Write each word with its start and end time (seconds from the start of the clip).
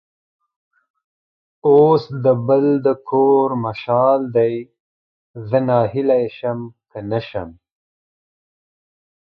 اوس 1.67 2.03
د 2.23 2.25
بل 2.47 2.65
د 2.85 2.87
کور 3.09 3.47
مشال 3.65 4.19
دی؛ 4.35 4.55
زه 5.47 5.57
ناهیلی 5.67 6.23
شم 6.37 6.59
که 6.91 6.99
نه 7.11 7.19
شم. 7.27 7.49